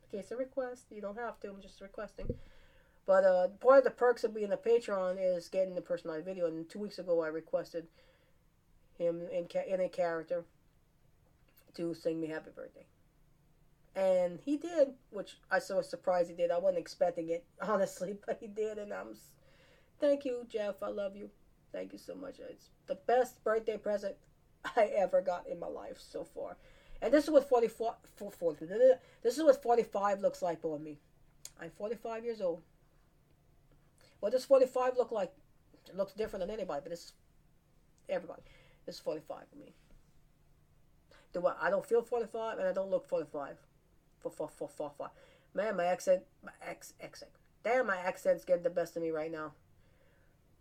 Okay, 0.08 0.18
it's 0.18 0.30
a 0.30 0.36
request. 0.36 0.86
You 0.90 1.00
don't 1.00 1.18
have 1.18 1.40
to. 1.40 1.48
I'm 1.50 1.60
just 1.60 1.80
requesting. 1.80 2.34
But 3.06 3.24
uh, 3.24 3.48
part 3.60 3.78
of 3.78 3.84
the 3.84 3.90
perks 3.90 4.24
of 4.24 4.34
being 4.34 4.52
a 4.52 4.56
patron 4.56 5.18
is 5.18 5.48
getting 5.48 5.74
the 5.74 5.80
personalized 5.82 6.24
video. 6.24 6.46
And 6.46 6.68
two 6.68 6.78
weeks 6.78 6.98
ago, 6.98 7.22
I 7.22 7.28
requested 7.28 7.86
him 8.98 9.22
in 9.32 9.46
ca- 9.52 9.68
in 9.68 9.80
a 9.80 9.88
character 9.88 10.44
to 11.74 11.92
sing 11.94 12.20
me 12.20 12.28
happy 12.28 12.50
birthday, 12.54 12.86
and 13.96 14.38
he 14.44 14.56
did, 14.56 14.94
which 15.10 15.38
I 15.50 15.58
was 15.70 15.90
surprised 15.90 16.30
he 16.30 16.36
did. 16.36 16.50
I 16.50 16.58
wasn't 16.58 16.78
expecting 16.78 17.28
it 17.30 17.44
honestly, 17.60 18.16
but 18.26 18.38
he 18.40 18.46
did, 18.46 18.78
and 18.78 18.92
I'm. 18.92 19.16
Thank 20.00 20.24
you, 20.24 20.44
Jeff. 20.48 20.82
I 20.82 20.88
love 20.88 21.16
you. 21.16 21.30
Thank 21.72 21.92
you 21.92 21.98
so 21.98 22.14
much. 22.14 22.36
It's 22.38 22.70
the 22.86 22.94
best 23.06 23.42
birthday 23.42 23.76
present 23.76 24.16
I 24.76 24.84
ever 24.96 25.20
got 25.20 25.46
in 25.46 25.58
my 25.58 25.66
life 25.68 25.98
so 25.98 26.24
far. 26.24 26.56
And 27.02 27.12
this 27.12 27.24
is 27.24 27.30
what 27.30 27.48
44, 27.48 27.96
40, 28.38 28.66
this 29.22 29.36
is 29.36 29.42
what 29.42 29.62
45 29.62 30.20
looks 30.20 30.40
like 30.42 30.64
on 30.64 30.82
me. 30.82 30.98
I'm 31.60 31.70
45 31.70 32.24
years 32.24 32.40
old. 32.40 32.62
What 34.20 34.32
does 34.32 34.44
45 34.44 34.96
look 34.96 35.12
like? 35.12 35.32
It 35.88 35.96
looks 35.96 36.14
different 36.14 36.46
than 36.46 36.54
anybody, 36.54 36.80
but 36.82 36.92
it's 36.92 37.12
everybody. 38.08 38.42
It's 38.86 38.98
45 38.98 39.44
for 39.50 39.56
me. 39.56 39.74
Do 41.32 41.46
I, 41.46 41.66
I 41.66 41.70
don't 41.70 41.84
feel 41.84 42.02
45 42.02 42.58
and 42.58 42.68
I 42.68 42.72
don't 42.72 42.90
look 42.90 43.06
45. 43.06 43.58
For, 44.20 44.30
for, 44.30 44.48
for, 44.48 44.68
for, 44.68 44.90
for. 44.96 45.10
Man, 45.52 45.76
my 45.76 45.84
accent, 45.84 46.22
my 46.42 46.52
ex, 46.66 46.94
accent. 47.02 47.30
Damn, 47.62 47.86
my 47.86 47.98
accent's 47.98 48.44
getting 48.44 48.62
the 48.62 48.70
best 48.70 48.96
of 48.96 49.02
me 49.02 49.10
right 49.10 49.30
now. 49.30 49.52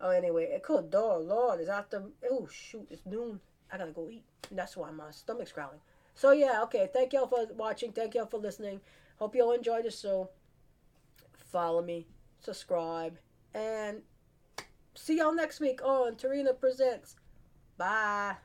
Oh, 0.02 0.10
anyway, 0.10 0.46
it 0.46 0.64
could, 0.64 0.92
duh, 0.92 1.18
Lord, 1.18 1.62
it's 1.62 1.70
after, 1.70 2.04
oh, 2.30 2.48
shoot, 2.52 2.88
it's 2.90 3.06
noon. 3.06 3.40
I 3.74 3.78
gotta 3.78 3.92
go 3.92 4.08
eat. 4.10 4.24
And 4.50 4.60
that's 4.60 4.78
why 4.78 4.92
my 4.92 5.10
stomach's 5.10 5.52
growling. 5.52 5.80
So, 6.16 6.32
yeah, 6.32 6.62
okay, 6.64 6.88
thank 6.94 7.12
y'all 7.12 7.28
for 7.28 7.48
watching. 7.56 7.92
Thank 7.92 8.14
y'all 8.14 8.28
for 8.28 8.38
listening. 8.38 8.80
Hope 9.18 9.36
y'all 9.36 9.52
enjoyed 9.52 9.84
the 9.84 9.92
show. 9.92 10.30
Follow 11.52 11.82
me, 11.82 12.06
subscribe, 12.40 13.18
and 13.54 14.02
see 14.96 15.18
y'all 15.18 15.34
next 15.34 15.60
week 15.60 15.84
on 15.84 16.16
Terena 16.16 16.58
Presents. 16.58 17.16
Bye. 17.78 18.36